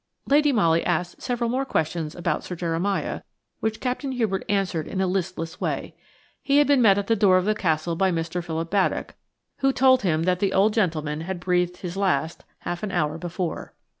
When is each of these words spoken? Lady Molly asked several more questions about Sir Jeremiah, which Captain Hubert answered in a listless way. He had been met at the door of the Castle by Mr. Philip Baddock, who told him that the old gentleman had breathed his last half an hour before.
Lady 0.25 0.51
Molly 0.51 0.83
asked 0.83 1.21
several 1.21 1.47
more 1.47 1.63
questions 1.63 2.15
about 2.15 2.43
Sir 2.43 2.55
Jeremiah, 2.55 3.21
which 3.59 3.79
Captain 3.79 4.13
Hubert 4.13 4.43
answered 4.49 4.87
in 4.87 4.99
a 4.99 5.05
listless 5.05 5.61
way. 5.61 5.95
He 6.41 6.57
had 6.57 6.65
been 6.65 6.81
met 6.81 6.97
at 6.97 7.05
the 7.05 7.15
door 7.15 7.37
of 7.37 7.45
the 7.45 7.53
Castle 7.53 7.95
by 7.95 8.09
Mr. 8.09 8.43
Philip 8.43 8.71
Baddock, 8.71 9.13
who 9.59 9.71
told 9.71 10.01
him 10.01 10.23
that 10.23 10.39
the 10.39 10.53
old 10.53 10.73
gentleman 10.73 11.21
had 11.21 11.39
breathed 11.39 11.77
his 11.77 11.95
last 11.95 12.43
half 12.61 12.81
an 12.81 12.89
hour 12.91 13.19
before. 13.19 13.75